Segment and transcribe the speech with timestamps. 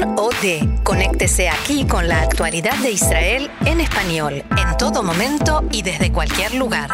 [0.00, 0.80] Pan o D.
[0.82, 6.54] Conéctese aquí con la actualidad de Israel en español, en todo momento y desde cualquier
[6.54, 6.90] lugar.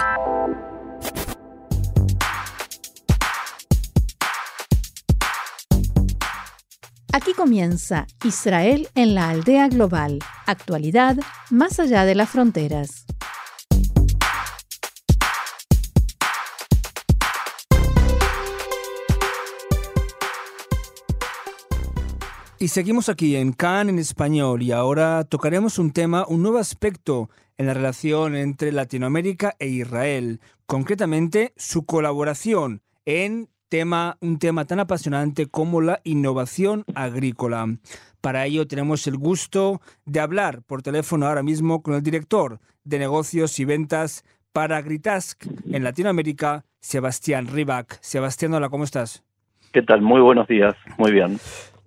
[7.12, 11.16] Aquí comienza Israel en la aldea global, actualidad
[11.50, 13.04] más allá de las fronteras.
[22.62, 27.30] Y seguimos aquí en CAN en español y ahora tocaremos un tema, un nuevo aspecto
[27.56, 34.78] en la relación entre Latinoamérica e Israel, concretamente su colaboración en tema, un tema tan
[34.78, 37.64] apasionante como la innovación agrícola.
[38.20, 42.98] Para ello tenemos el gusto de hablar por teléfono ahora mismo con el director de
[42.98, 47.98] negocios y ventas para Agritask en Latinoamérica, Sebastián Ribac.
[48.02, 49.24] Sebastián, hola, ¿cómo estás?
[49.72, 50.02] ¿Qué tal?
[50.02, 51.38] Muy buenos días, muy bien.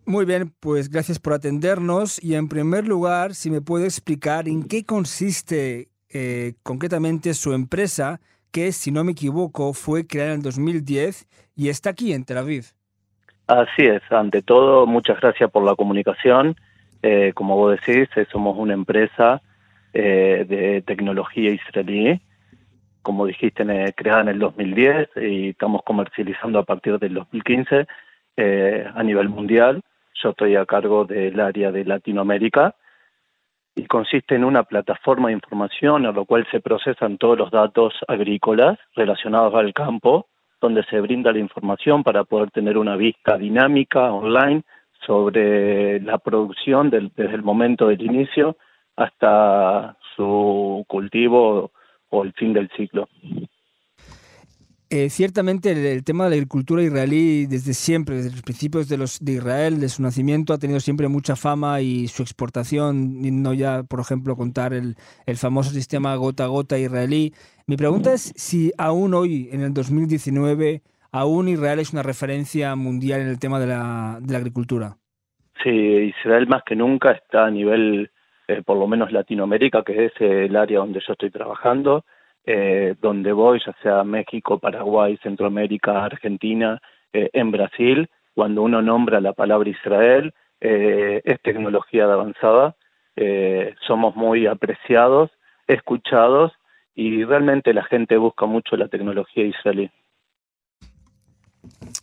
[0.05, 4.67] Muy bien, pues gracias por atendernos y en primer lugar, si me puede explicar en
[4.67, 8.19] qué consiste eh, concretamente su empresa,
[8.51, 12.65] que si no me equivoco fue creada en 2010 y está aquí en Tel Aviv.
[13.47, 16.57] Así es, ante todo, muchas gracias por la comunicación.
[17.01, 19.41] Eh, como vos decís, eh, somos una empresa
[19.93, 22.19] de tecnología israelí,
[23.03, 23.63] como dijiste,
[23.95, 27.85] creada en el 2010 y estamos comercializando a partir del 2015
[28.95, 29.83] a nivel mundial
[30.23, 32.75] yo estoy a cargo del área de Latinoamérica
[33.75, 37.93] y consiste en una plataforma de información a lo cual se procesan todos los datos
[38.07, 40.27] agrícolas relacionados al campo,
[40.61, 44.63] donde se brinda la información para poder tener una vista dinámica online
[45.05, 48.55] sobre la producción desde el momento del inicio
[48.95, 51.71] hasta su cultivo
[52.09, 53.09] o el fin del ciclo.
[54.95, 59.17] Eh, ciertamente el, tema de la agricultura israelí desde siempre, desde los principios de, los,
[59.25, 63.81] de Israel, de su nacimiento, ha tenido siempre mucha fama y su exportación, no ya,
[63.89, 64.93] por ejemplo, contar el,
[65.25, 67.33] el famoso sistema gota a gota israelí.
[67.65, 73.21] Mi pregunta es si aún hoy, en el 2019, aún Israel es una referencia mundial
[73.21, 74.97] en el tema de la, de la agricultura.
[75.63, 78.11] Sí, Israel más que nunca está a nivel,
[78.47, 82.05] eh, por lo menos Latinoamérica, que es el área donde yo estoy trabajando
[82.45, 86.81] eh, donde voy, ya sea México, Paraguay, Centroamérica, Argentina,
[87.13, 92.75] eh, en Brasil, cuando uno nombra la palabra Israel, eh, es tecnología de avanzada,
[93.85, 95.29] somos muy apreciados,
[95.67, 96.51] escuchados
[96.95, 99.91] y realmente la gente busca mucho la tecnología israelí.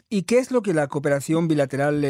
[0.09, 2.01] ¿Y qué es lo que la cooperación bilateral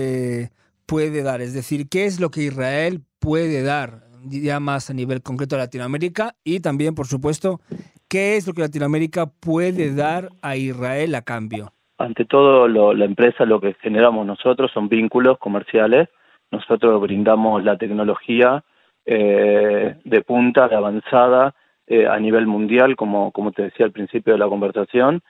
[0.85, 1.41] puede dar?
[1.41, 5.61] Es decir, ¿qué es lo que Israel puede dar ya más a nivel concreto a
[5.61, 7.61] Latinoamérica y también, por supuesto,
[8.11, 11.73] ¿Qué es lo que Latinoamérica puede dar a Israel a cambio?
[11.97, 16.09] Ante todo, la empresa lo que generamos nosotros son vínculos comerciales.
[16.51, 18.65] Nosotros brindamos la tecnología
[19.07, 21.55] eh, de punta, de avanzada
[21.87, 25.21] eh, a nivel mundial, como, como te decía al principio de la conversación,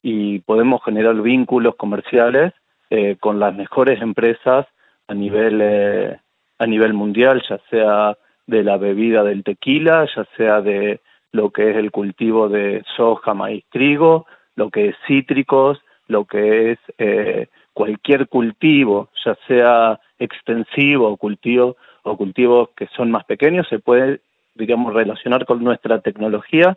[0.00, 2.54] y podemos generar vínculos comerciales
[2.88, 4.66] eh, con las mejores empresas
[5.08, 6.18] a nivel,
[6.58, 11.00] a nivel mundial, ya sea de la bebida del tequila, ya sea de
[11.32, 14.26] lo que es el cultivo de soja, maíz, trigo,
[14.56, 21.76] lo que es cítricos, lo que es eh, cualquier cultivo, ya sea extensivo o cultivo
[22.02, 24.20] o cultivos que son más pequeños, se puede,
[24.54, 26.76] digamos, relacionar con nuestra tecnología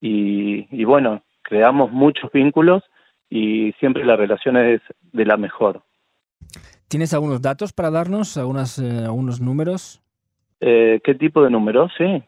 [0.00, 2.82] y, y bueno, creamos muchos vínculos
[3.30, 4.80] y siempre la relación es
[5.12, 5.82] de la mejor.
[6.88, 10.02] ¿Tienes algunos datos para darnos, algunas, eh, algunos números?
[10.60, 11.92] Eh, ¿Qué tipo de números?
[11.98, 12.22] Sí.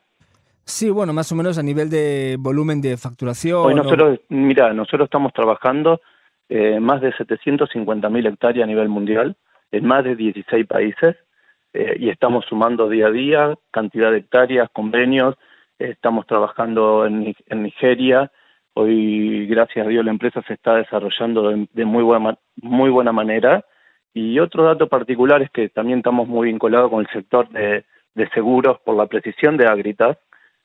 [0.69, 3.65] Sí, bueno, más o menos a nivel de volumen de facturación.
[3.65, 6.03] Hoy nosotros, mira, nosotros estamos trabajando
[6.51, 9.35] eh, más de 750.000 hectáreas a nivel mundial
[9.73, 11.17] en más de 16 países
[11.73, 15.37] eh, y estamos sumando día a día cantidad de hectáreas, convenios.
[15.79, 18.31] estamos trabajando en, Nigeria.
[18.75, 23.65] Hoy, gracias a Dios, la empresa se está desarrollando de, muy, buena, muy buena manera.
[24.13, 28.29] Y otro dato particular es que también estamos muy vinculados con el sector de, de
[28.35, 30.19] seguros por la precisión de Agritas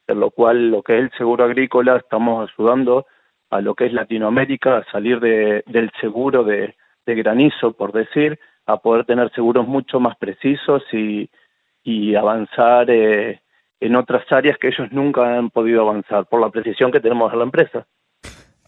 [0.08, 3.06] en lo cual lo que es el seguro agrícola estamos ayudando
[3.50, 8.78] a lo que es Latinoamérica a salir de, del seguro de, granizo, por decir, a
[8.78, 11.30] poder tener seguros mucho más precisos y,
[11.84, 13.42] y avanzar eh,
[13.80, 17.40] en otras áreas que ellos nunca han podido avanzar por la precisión que tenemos en
[17.40, 17.86] la empresa.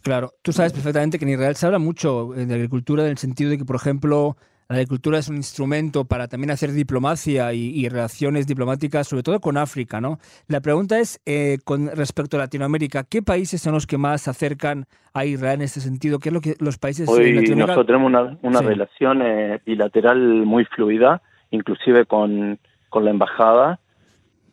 [0.03, 3.49] Claro, tú sabes perfectamente que en Israel se habla mucho de agricultura en el sentido
[3.49, 4.35] de que, por ejemplo,
[4.67, 9.57] la agricultura es un instrumento para también hacer diplomacia y, relaciones diplomáticas, sobre todo con
[9.57, 10.17] África, ¿no?
[10.47, 14.31] La pregunta es, eh, con respecto a Latinoamérica, ¿qué países son los que más se
[14.31, 16.17] acercan a Israel en este sentido?
[16.17, 21.21] ¿Qué es lo que los países Hoy nosotros tenemos una, relación eh, bilateral muy fluida,
[21.51, 22.59] inclusive con,
[22.89, 23.79] con la embajada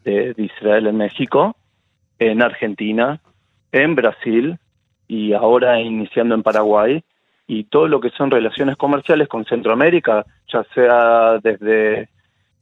[0.04, 1.56] de, Israel en México,
[2.18, 3.20] en Argentina,
[3.72, 4.58] en Brasil
[5.08, 7.02] y ahora iniciando en Paraguay
[7.52, 12.08] y todo lo que son relaciones comerciales con Centroamérica, ya sea desde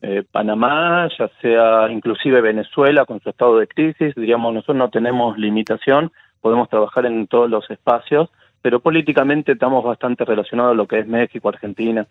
[0.03, 5.39] eh, Panamá, ya sea inclusive Venezuela con su estado de crisis, diríamos, nosotros no tenemos
[5.39, 6.11] limitación,
[6.41, 8.31] podemos trabajar en todos los espacios,
[8.63, 12.09] pero políticamente estamos bastante relacionados a lo que es México, Argentina,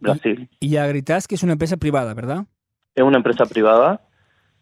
[0.00, 0.48] Brasil.
[0.58, 2.46] Y, y Agritas, que es una empresa privada, ¿verdad?
[2.94, 4.00] Es una empresa privada,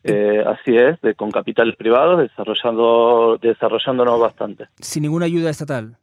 [0.02, 4.66] eh, así es, de, con capitales privados, desarrollando, desarrollándonos bastante.
[4.80, 5.98] Sin ninguna ayuda estatal.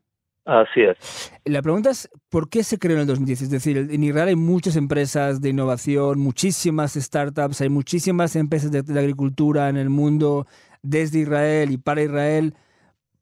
[0.52, 1.32] Así es.
[1.46, 3.44] La pregunta es, ¿por qué se creó en el 2010?
[3.44, 9.00] Es decir, en Israel hay muchas empresas de innovación, muchísimas startups, hay muchísimas empresas de,
[9.00, 10.48] agricultura en el mundo,
[10.84, 12.54] desde Israel y para Israel.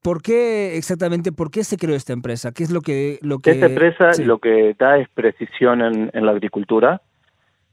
[0.01, 2.51] ¿Por qué exactamente, por qué se creó esta empresa?
[2.51, 3.19] ¿Qué es lo que...
[3.21, 7.03] Lo que esta empresa lo que da es precisión en, en la agricultura,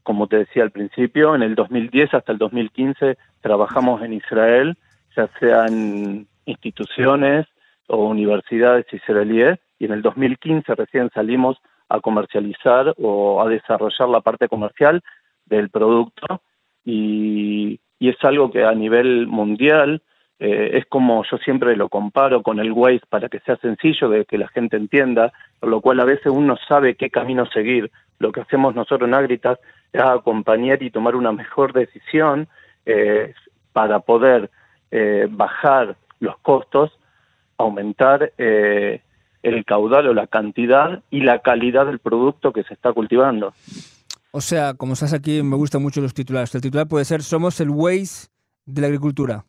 [0.02, 4.76] como te decía al principio, en el 2010 hasta el 2015 trabajamos en Israel,
[5.16, 7.46] ya sean instituciones
[7.88, 14.20] o universidades israelíes, y en el 2015 recién salimos a comercializar o a desarrollar la
[14.20, 15.02] parte comercial
[15.44, 16.40] del producto
[16.84, 20.02] y, es algo que a nivel mundial
[20.38, 24.24] eh, es como yo siempre lo comparo con el Waze para que sea sencillo de
[24.26, 27.90] que la gente entienda, por lo cual a veces uno sabe qué camino seguir.
[28.18, 29.58] Lo que hacemos nosotros en Agritas
[29.98, 32.48] acompañar y tomar una mejor decisión
[32.84, 33.34] eh,
[33.72, 34.50] para poder
[34.90, 36.98] eh, bajar los costos,
[37.58, 39.02] aumentar eh,
[39.42, 43.54] el caudal o la cantidad y la calidad del producto que se está cultivando.
[44.30, 46.54] O sea, como estás aquí, me gustan mucho los titulares.
[46.54, 48.28] El titular puede ser Somos el Waze
[48.66, 49.44] de la agricultura.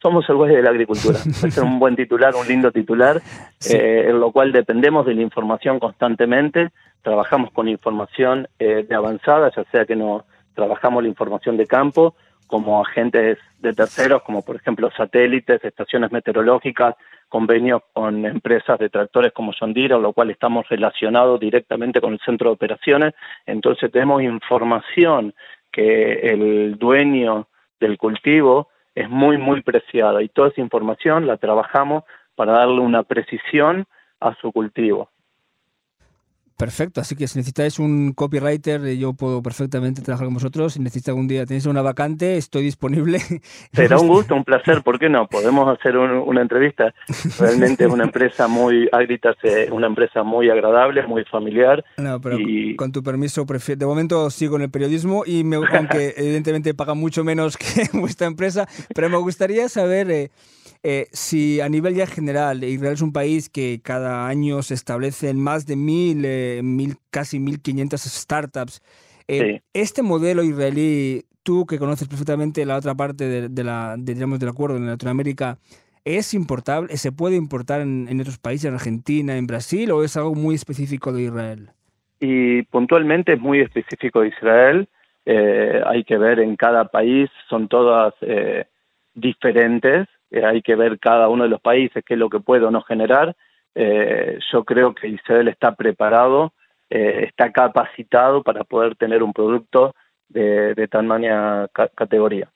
[0.00, 1.18] Somos el Waze de la agricultura.
[1.44, 3.20] es un buen titular, un lindo titular,
[3.68, 6.70] en lo cual dependemos de la información constantemente
[7.02, 10.24] trabajamos con información eh, de avanzada, ya sea que no
[10.60, 12.14] trabajamos la información de campo,
[12.46, 16.96] como agentes de terceros, como por ejemplo satélites, estaciones meteorológicas,
[17.30, 22.20] convenios con empresas de tractores como John Deere, lo cual estamos relacionados directamente con el
[22.20, 23.14] centro de operaciones.
[23.46, 25.32] Entonces tenemos información
[25.72, 27.46] que el dueño
[27.80, 32.04] del cultivo es muy, muy preciada y toda esa información la trabajamos
[32.34, 33.86] para darle una precisión
[34.20, 35.08] a su cultivo.
[36.60, 40.74] Perfecto, así que si necesitáis un copywriter, eh, yo puedo perfectamente trabajar con vosotros.
[40.74, 43.18] Si necesitáis algún día, tenéis una vacante, estoy disponible.
[43.72, 45.26] Será un gusto, un placer, ¿por qué no?
[45.26, 46.92] Podemos hacer una entrevista.
[47.38, 49.36] Realmente es una empresa muy, Agritas
[49.70, 51.82] una empresa muy agradable, muy familiar.
[51.96, 52.36] No, pero
[52.76, 57.24] con tu permiso, de momento sigo en el periodismo y me, aunque evidentemente paga mucho
[57.24, 60.10] menos que vuestra empresa, pero me gustaría saber...
[60.10, 60.30] Eh,
[60.82, 65.38] eh, si a nivel ya general, Israel es un país que cada año se establecen
[65.38, 68.80] más de mil, eh, mil casi 1.500 startups,
[69.28, 74.48] eh, este modelo israelí, tú que conoces perfectamente la otra parte de, la, digamos, del
[74.48, 75.58] acuerdo en Latinoamérica,
[76.06, 80.16] ¿es importable, se puede importar en, en, otros países, en Argentina, en Brasil, o es
[80.16, 81.68] algo muy específico de Israel?
[82.20, 84.88] Y puntualmente es muy específico de Israel.
[85.26, 88.14] hay que ver en cada país, son todas
[89.14, 92.64] diferentes eh, hay que ver cada uno de los países qué es lo que puede
[92.64, 93.36] o no generar.
[93.74, 96.52] Eh, yo creo que Israel está preparado,
[96.88, 99.94] eh, está capacitado para poder tener un producto
[100.28, 102.50] de, de tamaña categoría.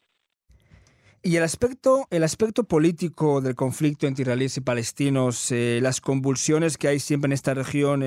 [1.22, 6.88] Y el aspecto, el aspecto político del conflicto entre israelíes y palestinos, las convulsiones que
[6.88, 8.02] hay siempre en esta región,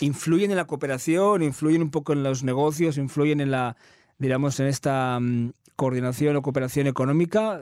[0.00, 3.76] ¿influyen en la cooperación, influyen un poco en los negocios, influyen en la,
[4.18, 7.60] digamos, en esta mm, coordinación o cooperación económica?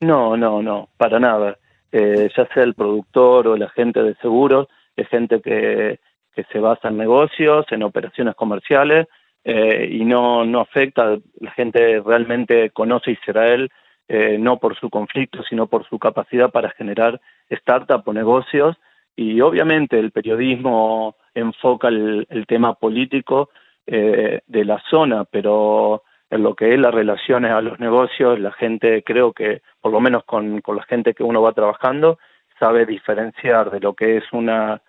[0.00, 1.58] No, no, no, para nada.
[1.90, 6.00] Eh, ya sea el productor o el agente de seguros, es gente que,
[6.34, 9.08] que se basa en negocios, en operaciones comerciales
[9.44, 11.18] eh, y no, no afecta.
[11.40, 13.70] La gente realmente conoce Israel
[14.08, 18.76] eh, no por su conflicto, sino por su capacidad para generar startups o negocios.
[19.16, 23.50] Y obviamente el periodismo enfoca el, el tema político
[23.86, 28.52] eh, de la zona, pero en lo que es las relaciones a los negocios, la
[28.52, 32.18] gente creo que, por lo menos con, con la gente que uno va trabajando,
[32.58, 34.82] sabe diferenciar de lo que es una,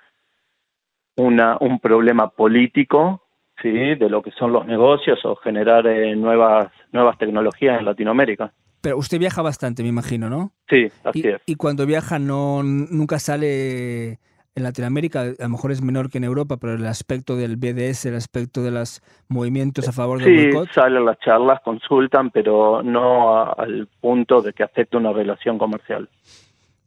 [1.15, 3.23] una un problema político,
[3.61, 8.51] sí, de lo que son los negocios o generar eh, nuevas nuevas tecnologías en Latinoamérica.
[8.81, 10.53] Pero usted viaja bastante, me imagino, ¿no?
[10.69, 11.41] Sí, así es.
[11.45, 14.19] Y cuando viaja no nunca sale
[14.59, 18.05] en Latinoamérica a lo mejor es menor que en Europa, pero el aspecto del BDS,
[18.05, 20.67] el aspecto de los movimientos a favor del boicot.
[20.67, 26.09] Sí, salen las charlas, consultan, pero no al punto de que afecte una relación comercial.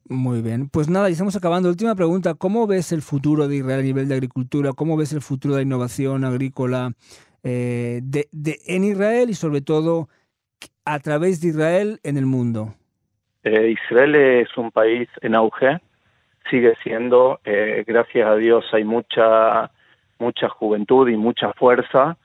[0.09, 0.69] Muy bien.
[0.69, 1.69] Pues nada, y estamos acabando.
[1.69, 2.35] Última pregunta.
[2.35, 4.73] ¿Cómo ves el futuro de Israel a nivel de agricultura?
[4.73, 6.93] ¿Cómo ves el futuro de la innovación agrícola
[7.43, 10.09] eh, de, de, en Israel y sobre todo
[10.85, 12.75] a través de Israel en el mundo?
[13.45, 15.81] Eh, Israel es un país en auge,
[16.51, 19.71] sigue siendo, eh, gracias a Dios hay mucha,
[20.19, 22.17] mucha juventud y mucha fuerza,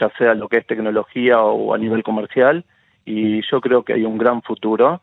[0.00, 2.64] ya sea lo que es tecnología o a nivel comercial,
[3.04, 5.02] y yo creo que hay un gran futuro.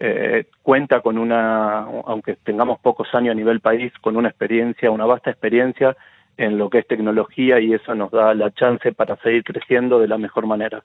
[0.00, 5.06] Eh, cuenta con una, aunque tengamos pocos años a nivel país, con una experiencia, una
[5.06, 5.96] vasta experiencia
[6.36, 10.08] en lo que es tecnología y eso nos da la chance para seguir creciendo de
[10.08, 10.82] la mejor manera.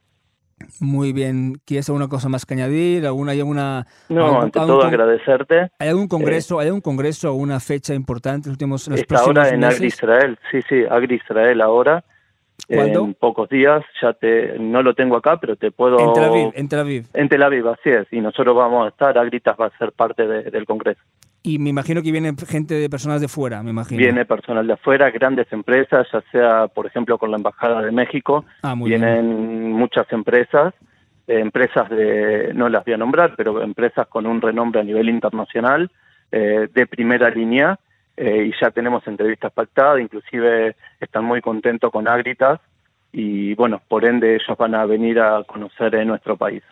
[0.79, 1.59] Muy bien.
[1.65, 3.05] ¿Quieres alguna cosa más que añadir?
[3.05, 5.71] ¿Alguna, hay alguna, no, algún, ante todo agradecerte.
[5.79, 8.99] ¿Hay algún congreso, eh, hay algún congreso o una fecha importante en los últimos los
[8.99, 12.03] Está ahora en Agri Israel, sí, sí, Agri Israel ahora.
[12.67, 13.05] ¿Cuándo?
[13.05, 15.97] En pocos días, ya te, no lo tengo acá, pero te puedo...
[15.97, 17.05] En Tel Aviv, en Tel Aviv.
[17.13, 20.27] En Tel Aviv, así es, y nosotros vamos a estar, Agritas va a ser parte
[20.27, 21.01] de, del congreso.
[21.41, 23.97] Y me imagino que viene gente de personas de fuera, me imagino.
[23.97, 28.45] Viene personal de afuera, grandes empresas, ya sea, por ejemplo, con la Embajada de México,
[28.61, 29.71] ah, muy vienen bien.
[29.71, 30.73] muchas empresas,
[31.27, 35.07] eh, empresas de, no las voy a nombrar, pero empresas con un renombre a nivel
[35.07, 35.89] internacional,
[36.31, 37.79] eh, de primera línea,
[38.17, 42.59] eh, y ya tenemos entrevistas pactadas, inclusive están muy contentos con Agritas,
[43.13, 46.63] y bueno, por ende ellos van a venir a conocer en nuestro país.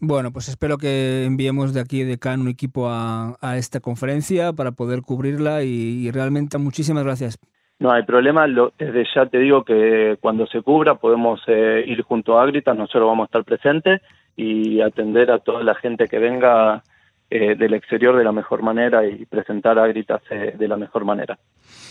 [0.00, 4.52] Bueno, pues espero que enviemos de aquí de CAN un equipo a, a esta conferencia
[4.52, 7.38] para poder cubrirla y, y, realmente muchísimas gracias.
[7.78, 12.02] No hay problema, lo, desde ya te digo que cuando se cubra podemos eh, ir
[12.02, 14.02] junto a Agritas, nosotros vamos a estar presentes
[14.34, 16.82] y atender a toda la gente que venga
[17.28, 21.04] eh, del exterior de la mejor manera y presentar a Agritas eh, de la mejor
[21.04, 21.38] manera.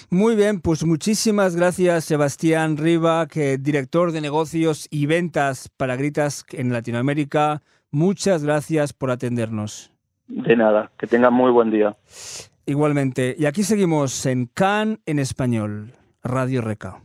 [0.09, 6.45] Muy bien, pues muchísimas gracias Sebastián Riva, que director de negocios y ventas para Agritas
[6.51, 7.61] en Latinoamérica.
[7.95, 9.89] Muchas gracias por atendernos.
[10.27, 11.95] De nada, que tengan muy buen día.
[12.65, 13.37] Igualmente.
[13.39, 17.04] Y aquí seguimos en CAN en español, Radio Reca.